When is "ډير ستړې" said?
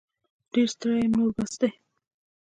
0.51-0.95